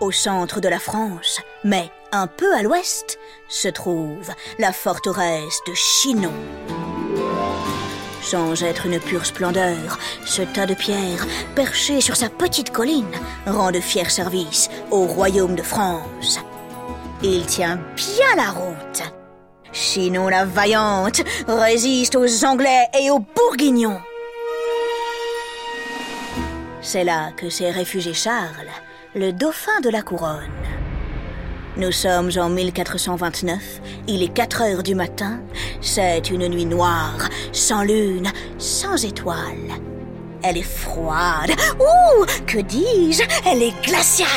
[0.00, 5.74] Au centre de la France, mais un peu à l'ouest, se trouve la forteresse de
[5.74, 6.32] Chinon.
[8.22, 11.26] Sans être une pure splendeur, ce tas de pierres,
[11.56, 13.10] perché sur sa petite colline,
[13.44, 16.38] rend de fiers services au royaume de France.
[17.24, 19.02] Il tient bien la route.
[19.72, 24.00] Chinon la vaillante résiste aux Anglais et aux Bourguignons.
[26.82, 28.70] C'est là que s'est réfugié Charles,
[29.18, 30.48] le dauphin de la couronne.
[31.76, 35.40] Nous sommes en 1429, il est 4 heures du matin,
[35.80, 39.72] c'est une nuit noire, sans lune, sans étoiles.
[40.44, 41.50] Elle est froide,
[41.80, 44.28] ouh, que dis-je, elle est glaciale.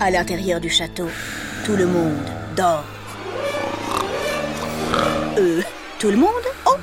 [0.00, 1.08] À l'intérieur du château,
[1.66, 2.14] tout le monde
[2.56, 2.97] dort.
[5.38, 5.60] Euh,
[5.98, 6.28] tout le monde
[6.66, 6.74] Oh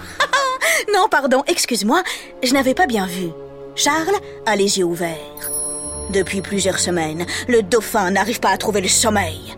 [0.94, 2.02] Non, pardon, excuse-moi,
[2.44, 3.28] je n'avais pas bien vu.
[3.76, 5.52] Charles a les yeux ouverts.
[6.14, 9.56] Depuis plusieurs semaines, le dauphin n'arrive pas à trouver le sommeil.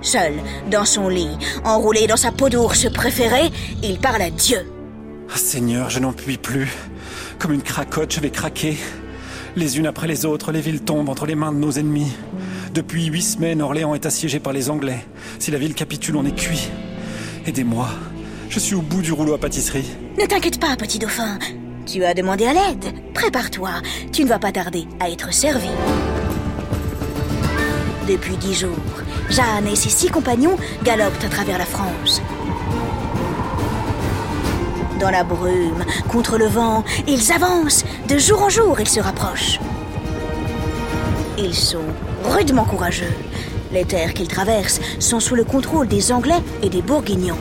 [0.00, 0.34] Seul,
[0.70, 3.50] dans son lit, enroulé dans sa peau d'ours préférée,
[3.82, 4.66] il parle à Dieu.
[5.32, 6.72] Ah, Seigneur, je n'en puis plus.
[7.38, 8.76] Comme une cracotte, je vais craquer.
[9.56, 12.12] Les unes après les autres, les villes tombent entre les mains de nos ennemis.
[12.72, 15.06] Depuis huit semaines, Orléans est assiégé par les Anglais.
[15.38, 16.68] Si la ville capitule, on est cuit.
[17.46, 17.88] Aidez-moi.
[18.54, 19.90] Je suis au bout du rouleau à pâtisserie.
[20.16, 21.40] Ne t'inquiète pas, petit dauphin.
[21.86, 22.94] Tu as demandé à l'aide.
[23.12, 23.70] Prépare-toi.
[24.12, 25.66] Tu ne vas pas tarder à être servi.
[28.06, 28.78] Depuis dix jours,
[29.28, 32.22] Jeanne et ses six compagnons galopent à travers la France.
[35.00, 37.84] Dans la brume, contre le vent, ils avancent.
[38.06, 39.58] De jour en jour, ils se rapprochent.
[41.38, 41.88] Ils sont
[42.22, 43.16] rudement courageux.
[43.72, 47.34] Les terres qu'ils traversent sont sous le contrôle des Anglais et des Bourguignons.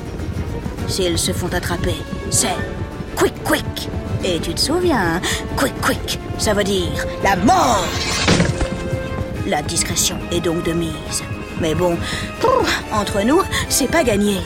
[0.88, 1.95] S'ils se font attraper,
[2.30, 2.48] c'est
[3.16, 3.89] quick quick.
[4.23, 5.20] Et tu te souviens,
[5.58, 7.85] quick quick, ça veut dire la mort.
[9.47, 11.24] La discrétion est donc de mise.
[11.59, 11.97] Mais bon,
[12.91, 14.38] entre nous, c'est pas gagné.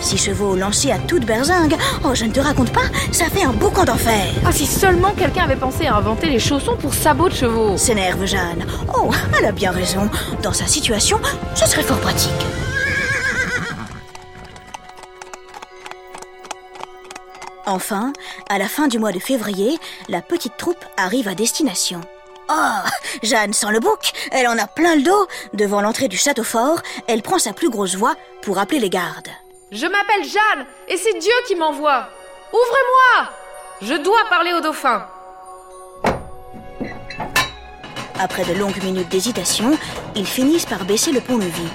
[0.00, 3.52] Six chevaux lancés à toute berzingue, oh je ne te raconte pas, ça fait un
[3.52, 4.26] boucan d'enfer.
[4.44, 7.76] Ah, si seulement quelqu'un avait pensé à inventer les chaussons pour sabots de chevaux.
[7.76, 8.66] S'énerve Jeanne.
[8.96, 10.10] Oh, elle a bien raison.
[10.42, 11.20] Dans sa situation,
[11.54, 12.30] ce serait fort pratique.
[17.66, 18.12] Enfin,
[18.48, 19.78] à la fin du mois de février,
[20.08, 22.00] la petite troupe arrive à destination.
[22.48, 22.88] Oh,
[23.22, 25.26] Jeanne sent le bouc, elle en a plein le dos.
[25.54, 29.30] Devant l'entrée du château fort, elle prend sa plus grosse voix pour appeler les gardes.
[29.70, 32.08] Je m'appelle Jeanne et c'est Dieu qui m'envoie.
[32.52, 33.30] Ouvrez-moi
[33.80, 35.06] Je dois parler au dauphin.
[38.18, 39.78] Après de longues minutes d'hésitation,
[40.14, 41.70] ils finissent par baisser le pont-levis.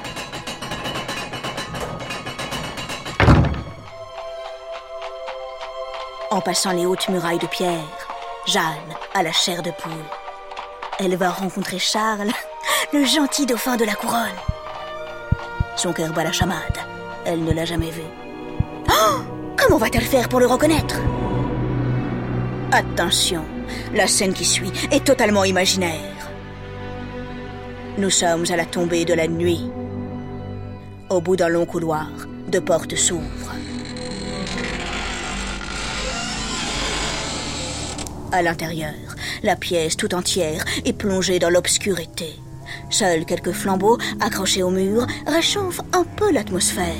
[6.29, 8.07] En passant les hautes murailles de pierre,
[8.45, 9.93] Jeanne a la chair de poule.
[10.99, 12.31] Elle va rencontrer Charles,
[12.93, 14.35] le gentil dauphin de la couronne.
[15.77, 16.77] Son cœur bat la chamade.
[17.25, 18.03] Elle ne l'a jamais vu.
[18.89, 19.19] Oh
[19.57, 20.95] Comment va-t-elle faire pour le reconnaître?
[22.71, 23.43] Attention,
[23.93, 26.29] la scène qui suit est totalement imaginaire.
[27.97, 29.71] Nous sommes à la tombée de la nuit.
[31.09, 32.07] Au bout d'un long couloir,
[32.49, 33.55] deux portes s'ouvrent.
[38.31, 38.93] À l'intérieur,
[39.41, 42.35] la pièce tout entière est plongée dans l'obscurité.
[42.89, 46.93] Seuls quelques flambeaux accrochés au mur réchauffent un peu l'atmosphère.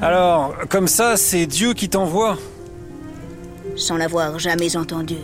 [0.00, 2.38] Alors, comme ça, c'est Dieu qui t'envoie
[3.74, 5.16] Sans l'avoir jamais entendu,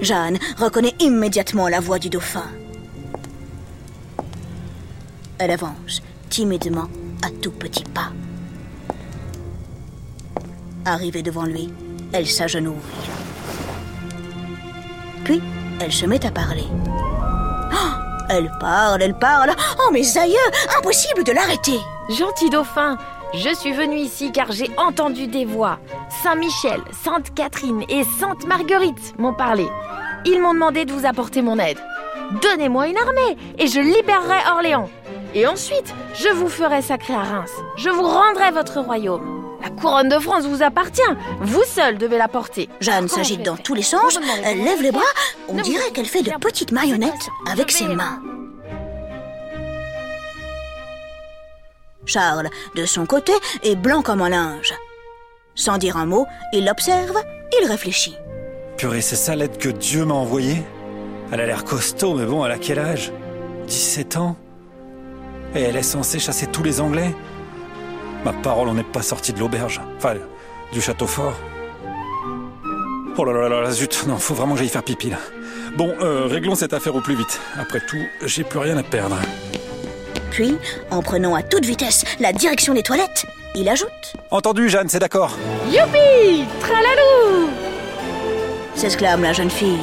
[0.00, 2.46] Jeanne reconnaît immédiatement la voix du dauphin.
[5.38, 6.88] Elle avance timidement
[7.24, 8.12] à tout petits pas.
[10.84, 11.72] Arrivée devant lui,
[12.12, 12.76] elle s'agenouille.
[15.24, 15.42] Puis,
[15.80, 16.66] elle se met à parler.
[17.72, 17.90] Oh,
[18.28, 19.50] elle parle, elle parle.
[19.80, 20.36] Oh, mes aïeux,
[20.78, 21.78] impossible de l'arrêter.
[22.10, 22.98] Gentil dauphin,
[23.34, 25.78] je suis venu ici car j'ai entendu des voix.
[26.22, 29.66] Saint-Michel, Sainte-Catherine et Sainte-Marguerite m'ont parlé.
[30.24, 31.78] Ils m'ont demandé de vous apporter mon aide.
[32.42, 34.90] Donnez-moi une armée et je libérerai Orléans.
[35.34, 37.52] Et ensuite, je vous ferai sacrer à Reims.
[37.76, 39.39] Je vous rendrai votre royaume.
[39.62, 41.02] La couronne de France vous appartient.
[41.40, 42.68] Vous seul devez la porter.
[42.80, 45.02] Jeanne s'agite dans tous les sens, elle lève les bras.
[45.48, 48.20] On dirait qu'elle fait de petites marionnettes avec ses mains.
[52.06, 54.74] Charles, de son côté, est blanc comme un linge.
[55.54, 57.16] Sans dire un mot, il l'observe,
[57.60, 58.16] il réfléchit.
[58.78, 60.62] Purée, c'est ça l'aide que Dieu m'a envoyée
[61.32, 63.12] Elle a l'air costaud, mais bon, elle a quel âge?
[63.66, 64.36] 17 ans
[65.54, 67.14] Et elle est censée chasser tous les Anglais
[68.24, 69.80] Ma parole, on n'est pas sorti de l'auberge.
[69.96, 70.14] Enfin,
[70.72, 71.34] Du château fort
[73.16, 75.18] Oh là là là là, zut, non, faut vraiment que j'aille faire pipi là.
[75.76, 77.40] Bon, euh, réglons cette affaire au plus vite.
[77.58, 79.16] Après tout, j'ai plus rien à perdre.
[80.30, 80.56] Puis,
[80.90, 85.36] en prenant à toute vitesse la direction des toilettes, il ajoute Entendu, Jeanne, c'est d'accord.
[85.70, 87.50] Youpi Tralalou
[88.74, 89.76] s'exclame la jeune fille.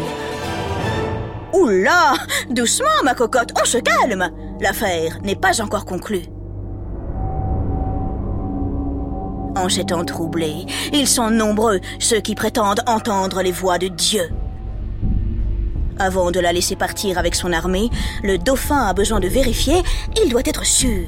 [1.54, 2.14] Oula
[2.50, 6.24] Doucement, ma cocotte, on se calme L'affaire n'est pas encore conclue.
[9.58, 14.30] En ces temps troublés, ils sont nombreux ceux qui prétendent entendre les voix de Dieu.
[15.98, 17.90] Avant de la laisser partir avec son armée,
[18.22, 19.82] le dauphin a besoin de vérifier,
[20.24, 21.08] il doit être sûr.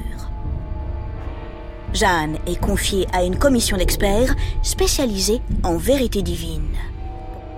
[1.94, 6.76] Jeanne est confiée à une commission d'experts spécialisée en vérité divine.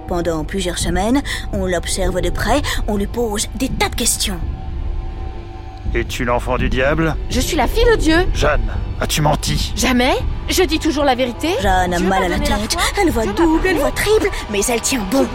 [0.09, 1.21] Pendant plusieurs semaines,
[1.53, 4.39] on l'observe de près, on lui pose des tas de questions.
[5.95, 7.15] Es-tu l'enfant du diable?
[7.29, 9.71] Je suis la fille de Dieu Jeanne, as-tu menti?
[9.75, 10.15] Jamais
[10.51, 13.77] Je dis toujours la vérité Jeanne a mal à la tête, elle voit double, elle
[13.77, 15.25] voit triple, mais elle tient bon.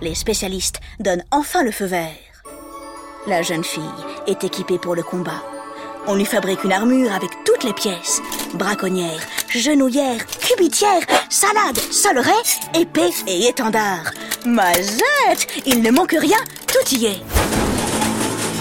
[0.00, 2.08] Les spécialistes donnent enfin le feu vert.
[3.26, 3.82] La jeune fille
[4.26, 5.42] est équipée pour le combat.
[6.06, 8.22] On lui fabrique une armure avec toutes les pièces.
[8.54, 9.20] Braconnière,
[9.50, 12.32] genouillère, cubitière, salade, soleret,
[12.74, 14.12] épée et étendard.
[14.46, 17.20] Mazette Il ne manque rien, tout y est.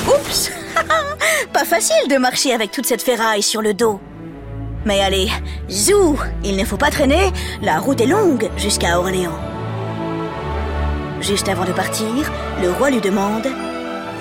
[0.09, 0.51] Oups
[1.53, 4.01] Pas facile de marcher avec toute cette ferraille sur le dos.
[4.87, 5.27] Mais allez,
[5.69, 9.37] zou Il ne faut pas traîner, la route est longue jusqu'à Orléans.
[11.19, 12.31] Juste avant de partir,
[12.61, 13.47] le roi lui demande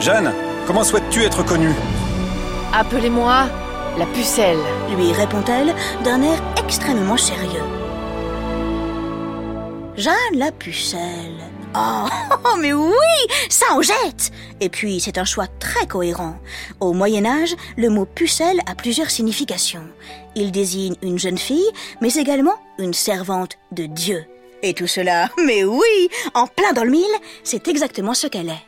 [0.00, 0.32] Jeanne,
[0.66, 1.72] comment souhaites-tu être connue?
[2.74, 3.46] Appelez-moi
[3.96, 4.58] la pucelle.
[4.96, 5.72] lui répond-elle
[6.02, 7.62] d'un air extrêmement sérieux.
[9.96, 11.55] Jeanne la pucelle.
[11.76, 12.06] Oh,
[12.60, 12.90] mais oui,
[13.50, 14.30] ça en jette
[14.60, 16.36] Et puis, c'est un choix très cohérent.
[16.80, 19.86] Au Moyen Âge, le mot pucelle a plusieurs significations.
[20.34, 21.70] Il désigne une jeune fille,
[22.00, 24.24] mais également une servante de Dieu.
[24.62, 27.04] Et tout cela, mais oui, en plein dans le mille,
[27.44, 28.66] c'est exactement ce qu'elle est.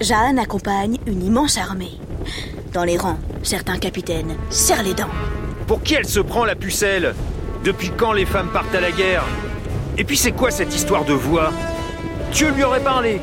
[0.00, 1.98] Jeanne accompagne une immense armée.
[2.72, 5.10] Dans les rangs, certains capitaines serrent les dents.
[5.66, 7.14] Pour qui elle se prend la pucelle?
[7.64, 9.24] Depuis quand les femmes partent à la guerre
[9.96, 11.52] Et puis c'est quoi cette histoire de voix
[12.32, 13.20] Dieu lui aurait parlé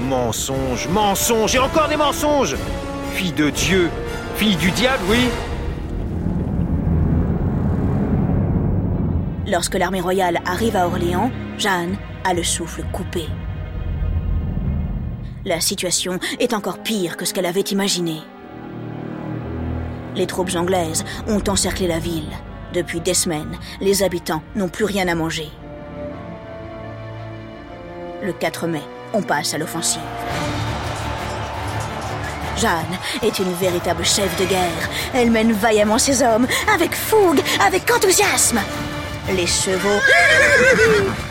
[0.00, 2.56] Mensonge, mensonge et encore des mensonges
[3.12, 3.90] Fille de Dieu,
[4.36, 5.28] fille du diable, oui
[9.46, 13.26] Lorsque l'armée royale arrive à Orléans, Jeanne a le souffle coupé.
[15.44, 18.18] La situation est encore pire que ce qu'elle avait imaginé.
[20.14, 22.28] Les troupes anglaises ont encerclé la ville.
[22.72, 25.50] Depuis des semaines, les habitants n'ont plus rien à manger.
[28.22, 28.82] Le 4 mai,
[29.12, 30.00] on passe à l'offensive.
[32.56, 34.88] Jeanne est une véritable chef de guerre.
[35.14, 38.60] Elle mène vaillamment ses hommes, avec fougue, avec enthousiasme.
[39.34, 40.00] Les chevaux,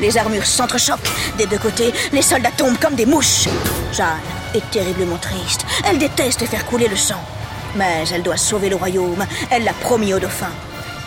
[0.01, 1.09] les armures s'entrechoquent.
[1.37, 3.47] Des deux côtés, les soldats tombent comme des mouches.
[3.93, 4.07] Jeanne
[4.55, 5.65] est terriblement triste.
[5.85, 7.23] Elle déteste faire couler le sang.
[7.75, 9.25] Mais elle doit sauver le royaume.
[9.51, 10.51] Elle l'a promis au dauphin.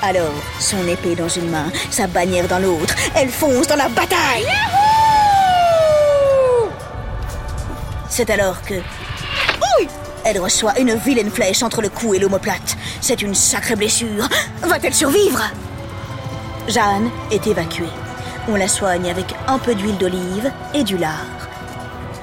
[0.04, 4.49] Alors, son épée dans une main, sa bannière dans l'autre, elle fonce dans la bataille.
[8.08, 8.75] C'est alors que...
[8.75, 9.88] Oui
[10.25, 12.76] Elle reçoit une vilaine flèche entre le cou et l'omoplate.
[13.00, 14.28] C'est une sacrée blessure.
[14.62, 15.40] Va-t-elle survivre?
[16.66, 17.87] Jeanne est évacuée.
[18.49, 21.26] On la soigne avec un peu d'huile d'olive et du lard.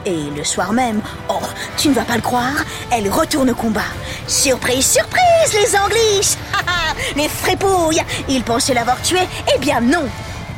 [0.05, 1.39] Et le soir même, oh,
[1.77, 3.81] tu ne vas pas le croire, elle retourne au combat.
[4.27, 6.38] Surprise, surprise, les Anglisses
[7.15, 8.01] Les frépouilles.
[8.27, 10.05] Ils pensaient l'avoir tuée Eh bien non.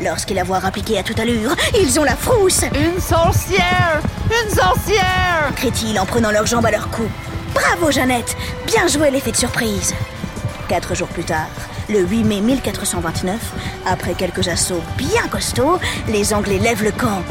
[0.03, 2.63] Lorsqu'ils la voient rappliquer à toute allure, ils ont la frousse.
[2.73, 4.01] Une sorcière.
[4.25, 5.51] Une sorcière.
[5.55, 7.03] Crient-ils en prenant leurs jambes à leur cou.
[7.53, 8.35] Bravo Jeannette.
[8.65, 9.93] Bien joué l'effet de surprise.
[10.67, 11.49] Quatre jours plus tard,
[11.89, 13.35] le 8 mai 1429,
[13.85, 17.21] après quelques assauts bien costauds, les Anglais lèvent le camp.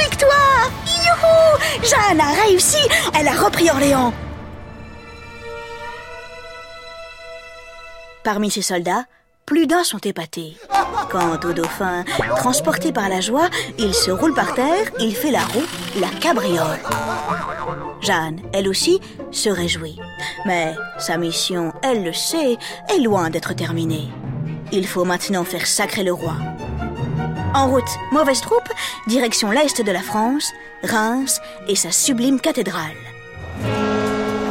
[0.00, 0.68] Victoire!
[0.84, 1.84] Youhou!
[1.88, 2.78] Jeanne a réussi.
[3.18, 4.12] Elle a repris Orléans
[8.24, 9.04] Parmi ces soldats,
[9.46, 10.56] plus d'un sont épatés.
[11.10, 12.04] Quant au dauphin,
[12.36, 13.48] transporté par la joie,
[13.78, 15.66] il se roule par terre, il fait la roue,
[16.00, 16.78] la cabriole.
[18.00, 19.00] Jeanne, elle aussi,
[19.32, 19.98] se réjouit.
[20.46, 24.08] Mais sa mission, elle le sait, est loin d'être terminée.
[24.70, 26.34] Il faut maintenant faire sacrer le roi.
[27.54, 28.68] En route, mauvaise troupe,
[29.08, 30.52] direction l'est de la France,
[30.84, 32.96] Reims et sa sublime cathédrale.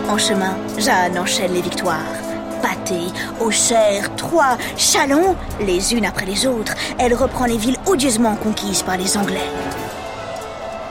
[0.10, 2.21] En chemin, Jeanne enchaîne les victoires.
[2.62, 3.00] Pâté,
[3.40, 8.98] Auxerre, Troyes, Chalon, les unes après les autres, elle reprend les villes odieusement conquises par
[8.98, 9.50] les Anglais.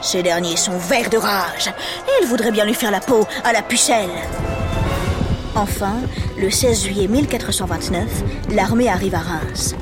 [0.01, 1.71] Ces derniers sont verts de rage.
[2.21, 4.09] Ils voudraient bien lui faire la peau à la pucelle.
[5.55, 5.95] Enfin,
[6.37, 8.03] le 16 juillet 1429,
[8.49, 9.75] l'armée arrive à Reims.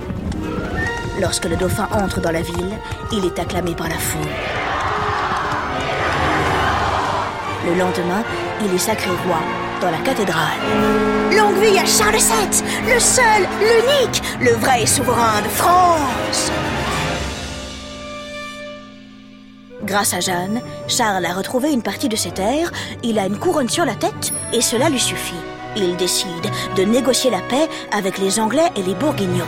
[1.21, 2.77] Lorsque le dauphin entre dans la ville,
[3.11, 4.21] il est acclamé par la foule.
[7.65, 8.23] Le lendemain,
[8.65, 9.39] il est sacré roi
[9.81, 10.59] dans la cathédrale.
[11.35, 16.51] Longue vie à Charles VII, le seul, l'unique, le vrai souverain de France.
[19.83, 22.71] Grâce à Jeanne, Charles a retrouvé une partie de ses terres,
[23.03, 25.33] il a une couronne sur la tête et cela lui suffit.
[25.75, 26.27] Il décide
[26.75, 29.45] de négocier la paix avec les Anglais et les Bourguignons.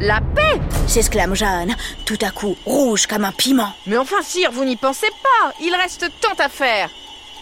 [0.00, 3.72] La paix S'exclame Jeanne, tout à coup rouge comme un piment.
[3.86, 6.90] Mais enfin, sire, vous n'y pensez pas Il reste tant à faire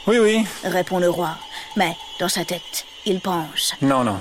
[0.07, 0.47] Oui, oui.
[0.65, 1.31] Répond le roi.
[1.77, 3.75] Mais dans sa tête, il pense.
[3.83, 4.19] Non, non.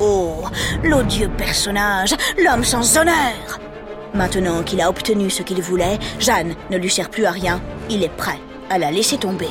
[0.00, 0.44] Oh,
[0.82, 3.60] l'odieux personnage, l'homme sans honneur
[4.14, 7.60] Maintenant qu'il a obtenu ce qu'il voulait, Jeanne ne lui sert plus à rien.
[7.90, 8.38] Il est prêt
[8.70, 9.48] à la laisser tomber.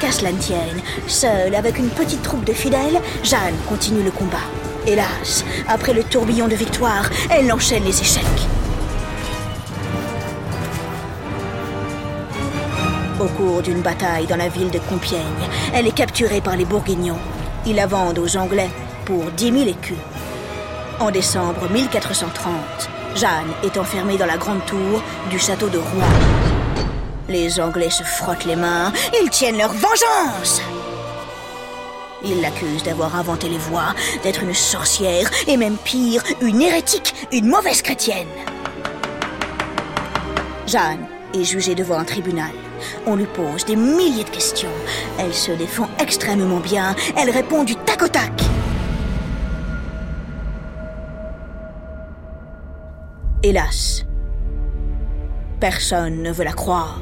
[0.00, 4.38] Qu'à cela ne tienne, seule avec une petite troupe de fidèles, Jeanne continue le combat.
[4.86, 8.24] Hélas, après le tourbillon de victoire, elle enchaîne les échecs.
[13.20, 15.20] Au cours d'une bataille dans la ville de Compiègne,
[15.74, 17.18] elle est capturée par les Bourguignons.
[17.66, 18.70] Ils la vendent aux Anglais
[19.04, 19.98] pour 10 000 écus.
[21.00, 22.54] En décembre 1430,
[23.14, 26.08] Jeanne est enfermée dans la grande tour du château de Rouen.
[27.28, 28.90] Les Anglais se frottent les mains,
[29.22, 30.62] ils tiennent leur vengeance
[32.24, 37.48] Ils l'accusent d'avoir inventé les voix, d'être une sorcière, et même pire, une hérétique, une
[37.48, 38.28] mauvaise chrétienne.
[40.66, 42.52] Jeanne est jugée devant un tribunal.
[43.06, 44.70] On lui pose des milliers de questions.
[45.18, 46.94] Elle se défend extrêmement bien.
[47.16, 48.32] Elle répond du tac au tac.
[53.42, 54.04] Hélas,
[55.60, 57.00] personne ne veut la croire.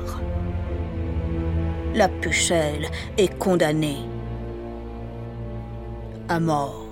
[1.95, 3.99] La pucelle est condamnée
[6.29, 6.85] à mort.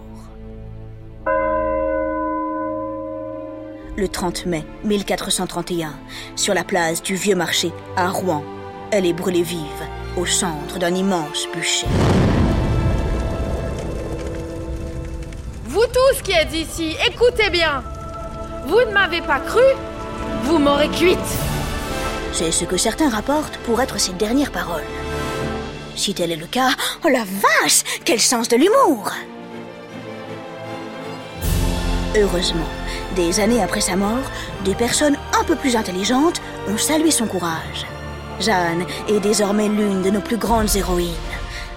[3.96, 5.94] Le 30 mai 1431,
[6.34, 8.42] sur la place du Vieux Marché à Rouen,
[8.90, 9.60] elle est brûlée vive
[10.16, 11.86] au centre d'un immense bûcher.
[15.64, 17.82] Vous tous qui êtes ici, écoutez bien
[18.66, 19.62] Vous ne m'avez pas cru
[20.44, 21.18] Vous m'aurez cuite
[22.32, 24.84] C'est ce que certains rapportent pour être ses dernières paroles.
[25.96, 26.70] Si tel est le cas,
[27.04, 29.10] oh la vache, quel sens de l'humour
[32.18, 32.68] Heureusement,
[33.14, 34.30] des années après sa mort,
[34.64, 37.86] des personnes un peu plus intelligentes ont salué son courage.
[38.40, 41.08] Jeanne est désormais l'une de nos plus grandes héroïnes.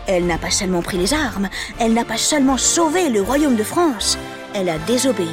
[0.07, 1.49] Elle n'a pas seulement pris les armes,
[1.79, 4.17] elle n'a pas seulement sauvé le royaume de France,
[4.53, 5.27] elle a désobéi.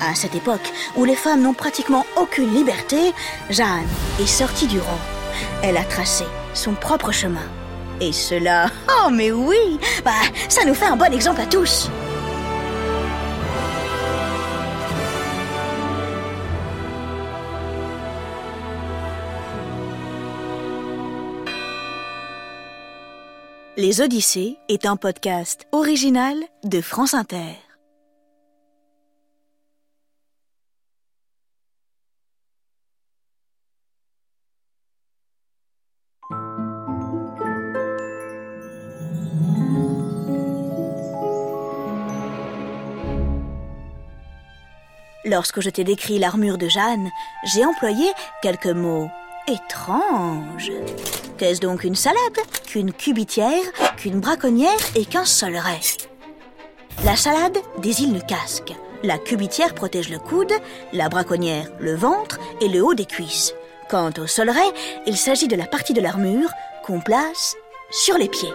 [0.00, 3.12] À cette époque où les femmes n'ont pratiquement aucune liberté,
[3.50, 3.88] Jeanne
[4.20, 4.98] est sortie du rang.
[5.62, 6.24] Elle a tracé
[6.54, 7.46] son propre chemin.
[8.00, 10.12] Et cela, oh mais oui, bah
[10.48, 11.90] ça nous fait un bon exemple à tous.
[23.80, 27.54] Les Odyssées est un podcast original de France Inter.
[45.24, 47.08] Lorsque je t'ai décrit l'armure de Jeanne,
[47.44, 48.10] j'ai employé
[48.42, 49.08] quelques mots
[49.48, 50.72] étranges.
[51.36, 52.18] Qu'est-ce donc une salade,
[52.66, 53.64] qu'une cubitière,
[53.96, 55.80] qu'une braconnière et qu'un soleret
[57.04, 58.74] La salade désigne le casque.
[59.02, 60.52] La cubitière protège le coude,
[60.92, 63.54] la braconnière le ventre et le haut des cuisses.
[63.88, 64.72] Quant au soleret,
[65.06, 66.50] il s'agit de la partie de l'armure
[66.84, 67.56] qu'on place
[67.90, 68.52] sur les pieds.